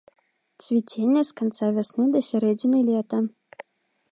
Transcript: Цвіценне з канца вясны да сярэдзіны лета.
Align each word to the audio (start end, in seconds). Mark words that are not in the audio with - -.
Цвіценне 0.63 1.21
з 1.29 1.35
канца 1.41 1.69
вясны 1.75 2.05
да 2.15 2.19
сярэдзіны 2.31 2.79
лета. 2.89 3.17